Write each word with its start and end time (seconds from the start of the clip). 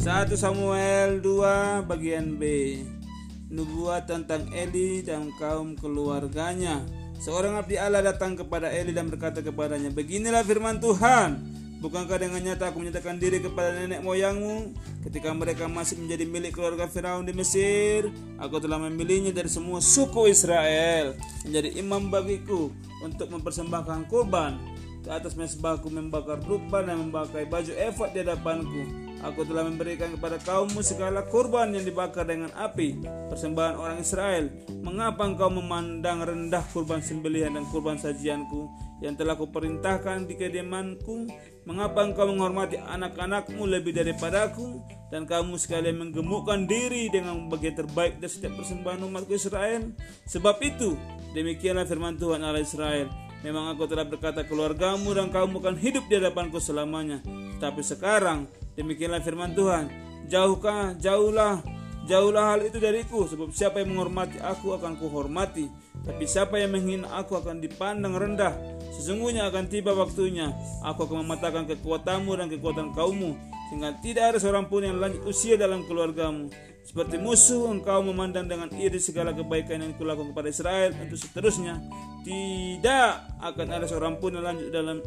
1 0.00 0.32
Samuel 0.32 1.20
2 1.20 1.84
bagian 1.84 2.40
B. 2.40 2.44
Nubuat 3.52 4.08
tentang 4.08 4.48
Eli 4.48 5.04
dan 5.04 5.28
kaum 5.36 5.76
keluarganya. 5.76 6.80
Seorang 7.20 7.60
abdi 7.60 7.76
Allah 7.76 8.00
datang 8.00 8.32
kepada 8.32 8.72
Eli 8.72 8.96
dan 8.96 9.12
berkata 9.12 9.44
kepadanya 9.44 9.92
Beginilah 9.92 10.40
firman 10.40 10.80
Tuhan. 10.80 11.36
Bukankah 11.84 12.16
dengan 12.16 12.40
nyata 12.40 12.72
aku 12.72 12.80
menyatakan 12.80 13.20
diri 13.20 13.44
kepada 13.44 13.76
nenek 13.76 14.00
moyangmu? 14.00 14.72
Ketika 15.04 15.36
mereka 15.36 15.68
masih 15.68 16.00
menjadi 16.00 16.24
milik 16.24 16.56
keluarga 16.56 16.88
Firaun 16.88 17.28
di 17.28 17.36
Mesir? 17.36 18.08
Aku 18.40 18.56
telah 18.56 18.80
memilihnya 18.80 19.36
dari 19.36 19.52
semua 19.52 19.84
suku 19.84 20.32
Israel. 20.32 21.12
Menjadi 21.44 21.76
imam 21.76 22.08
bagiku 22.08 22.72
untuk 23.04 23.28
mempersembahkan 23.28 24.08
kurban 24.08 24.79
ke 25.00 25.08
atas 25.08 25.32
mesbahku 25.32 25.88
membakar 25.88 26.40
rupa 26.44 26.84
dan 26.84 27.08
memakai 27.08 27.48
baju 27.48 27.72
efod 27.72 28.12
di 28.12 28.20
hadapanku. 28.20 29.10
Aku 29.20 29.44
telah 29.44 29.68
memberikan 29.68 30.08
kepada 30.16 30.40
kaummu 30.40 30.80
segala 30.80 31.20
kurban 31.28 31.76
yang 31.76 31.84
dibakar 31.84 32.24
dengan 32.24 32.48
api, 32.56 33.04
persembahan 33.28 33.76
orang 33.76 34.00
Israel. 34.00 34.48
Mengapa 34.80 35.28
engkau 35.28 35.52
memandang 35.52 36.24
rendah 36.24 36.64
kurban 36.72 37.04
sembelihan 37.04 37.52
dan 37.52 37.68
kurban 37.68 38.00
sajianku 38.00 38.72
yang 39.04 39.20
telah 39.20 39.36
kuperintahkan 39.36 40.24
di 40.24 40.40
kediamanku? 40.40 41.28
Mengapa 41.68 42.00
engkau 42.00 42.32
menghormati 42.32 42.80
anak-anakmu 42.80 43.60
lebih 43.68 43.92
daripadaku? 43.92 44.80
Dan 45.12 45.28
kamu 45.28 45.60
sekalian 45.60 46.00
menggemukkan 46.00 46.64
diri 46.64 47.12
dengan 47.12 47.44
bagian 47.52 47.76
terbaik 47.76 48.24
dari 48.24 48.32
setiap 48.32 48.56
persembahan 48.56 49.04
umatku 49.04 49.36
Israel? 49.36 49.92
Sebab 50.32 50.56
itu, 50.64 50.96
demikianlah 51.36 51.84
firman 51.84 52.16
Tuhan 52.16 52.40
Allah 52.40 52.64
Israel 52.64 53.29
Memang 53.40 53.72
aku 53.72 53.88
telah 53.88 54.04
berkata 54.04 54.44
keluargamu 54.44 55.16
dan 55.16 55.32
kamu 55.32 55.64
akan 55.64 55.76
hidup 55.80 56.04
di 56.12 56.20
hadapanku 56.20 56.60
selamanya. 56.60 57.24
Tapi 57.56 57.80
sekarang 57.80 58.44
demikianlah 58.76 59.24
firman 59.24 59.56
Tuhan. 59.56 59.88
Jauhkah, 60.28 60.92
jauhlah, 61.00 61.64
jauhlah 62.04 62.44
hal 62.52 62.60
itu 62.68 62.76
dariku. 62.76 63.24
Sebab 63.24 63.48
siapa 63.56 63.80
yang 63.80 63.96
menghormati 63.96 64.36
aku 64.44 64.76
akan 64.76 65.00
kuhormati. 65.00 65.72
Tapi 66.06 66.24
siapa 66.24 66.56
yang 66.56 66.72
menghina 66.72 67.08
aku 67.12 67.36
akan 67.36 67.60
dipandang 67.60 68.16
rendah. 68.16 68.56
Sesungguhnya 68.96 69.48
akan 69.48 69.68
tiba 69.68 69.92
waktunya. 69.92 70.52
Aku 70.84 71.04
akan 71.06 71.24
mematahkan 71.24 71.68
kekuatanmu 71.76 72.32
dan 72.36 72.46
kekuatan 72.48 72.92
kaummu. 72.96 73.36
Sehingga 73.70 73.94
tidak 74.02 74.24
ada 74.34 74.38
seorang 74.42 74.66
pun 74.66 74.82
yang 74.82 74.98
lanjut 74.98 75.22
usia 75.28 75.54
dalam 75.54 75.86
keluargamu 75.86 76.50
seperti 76.80 77.22
musuh 77.22 77.70
engkau 77.70 78.02
memandang 78.02 78.50
dengan 78.50 78.66
iri 78.74 78.98
segala 78.98 79.30
kebaikan 79.30 79.78
yang 79.84 79.94
kulakukan 79.94 80.34
kepada 80.34 80.48
Israel 80.50 80.90
untuk 80.96 81.22
seterusnya 81.22 81.78
tidak 82.26 83.30
akan 83.38 83.66
ada 83.70 83.86
seorang 83.86 84.18
pun 84.18 84.34
yang 84.34 84.42
lanjut 84.42 84.68
dalam 84.74 84.98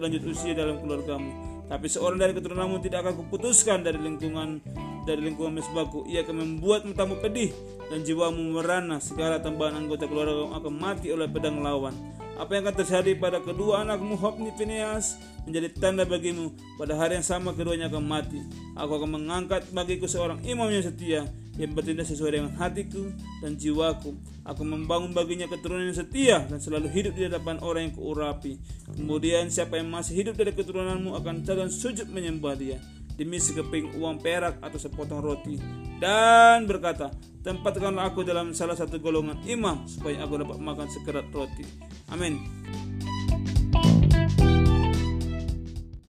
lanjut 0.00 0.22
usia 0.24 0.56
dalam 0.56 0.82
keluargamu 0.82 1.62
tapi 1.68 1.86
seorang 1.86 2.18
dari 2.18 2.32
keturunanmu 2.34 2.80
tidak 2.82 3.06
akan 3.06 3.14
kuputuskan 3.22 3.84
dari 3.84 4.00
lingkungan 4.00 4.58
dari 5.06 5.20
lingkungan 5.22 5.60
mesbahku. 5.60 6.06
Ia 6.08 6.24
akan 6.24 6.36
membuat 6.42 6.86
matamu 6.88 7.20
pedih 7.20 7.52
dan 7.92 8.02
jiwamu 8.02 8.58
merana. 8.58 8.98
Segala 8.98 9.42
tambahan 9.42 9.76
anggota 9.76 10.08
keluarga 10.08 10.48
akan 10.56 10.72
mati 10.74 11.12
oleh 11.12 11.28
pedang 11.28 11.60
lawan. 11.60 11.94
Apa 12.38 12.54
yang 12.54 12.70
akan 12.70 12.76
terjadi 12.86 13.18
pada 13.18 13.42
kedua 13.42 13.82
anakmu 13.82 14.14
Hopni 14.14 14.54
Phineas 14.54 15.18
menjadi 15.42 15.74
tanda 15.74 16.06
bagimu. 16.06 16.54
Pada 16.78 16.94
hari 16.94 17.18
yang 17.18 17.26
sama 17.26 17.50
keduanya 17.50 17.90
akan 17.90 18.04
mati. 18.06 18.38
Aku 18.78 18.94
akan 18.94 19.18
mengangkat 19.18 19.66
bagiku 19.74 20.06
seorang 20.06 20.38
imam 20.46 20.70
yang 20.70 20.86
setia 20.86 21.26
yang 21.58 21.74
bertindak 21.74 22.06
sesuai 22.06 22.38
dengan 22.38 22.54
hatiku 22.54 23.10
dan 23.42 23.58
jiwaku. 23.58 24.14
Aku 24.46 24.62
membangun 24.62 25.10
baginya 25.10 25.50
keturunan 25.50 25.90
yang 25.90 25.98
setia 25.98 26.46
dan 26.46 26.62
selalu 26.62 26.86
hidup 26.94 27.18
di 27.18 27.26
hadapan 27.26 27.58
orang 27.58 27.90
yang 27.90 27.94
kuurapi. 27.98 28.62
Kemudian 28.94 29.50
siapa 29.50 29.82
yang 29.82 29.90
masih 29.90 30.22
hidup 30.22 30.38
dari 30.38 30.54
keturunanmu 30.54 31.18
akan 31.18 31.42
jalan 31.42 31.66
sujud 31.66 32.06
menyembah 32.14 32.54
dia 32.54 32.78
demi 33.18 33.42
sekeping 33.42 33.98
uang 33.98 34.22
perak 34.22 34.62
atau 34.62 34.78
sepotong 34.78 35.18
roti. 35.18 35.58
Dan 35.98 36.70
berkata 36.70 37.10
tempatkanlah 37.42 38.14
aku 38.14 38.22
dalam 38.22 38.54
salah 38.54 38.78
satu 38.78 39.02
golongan 39.02 39.42
imam 39.42 39.82
supaya 39.90 40.22
aku 40.22 40.38
dapat 40.38 40.62
makan 40.62 40.86
sekerat 40.86 41.26
roti. 41.34 41.66
Amin 42.14 42.38